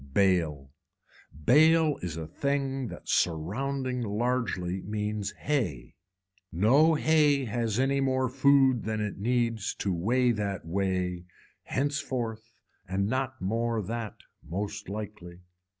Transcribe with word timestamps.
Bale, 0.15 0.71
bale 1.45 1.97
is 2.01 2.17
a 2.17 2.25
thing 2.25 2.87
that 2.87 3.07
surrounding 3.07 4.01
largely 4.01 4.81
means 4.81 5.29
hay, 5.33 5.93
no 6.51 6.95
hay 6.95 7.45
has 7.45 7.77
any 7.77 8.01
more 8.01 8.27
food 8.27 8.81
than 8.85 8.99
it 8.99 9.19
needs 9.19 9.75
to 9.75 9.93
weigh 9.93 10.31
that 10.31 10.65
way 10.65 11.25
henceforward 11.65 12.39
and 12.87 13.05
not 13.09 13.39
more 13.43 13.79
that 13.83 14.15
most 14.41 14.89
likely. 14.89 15.41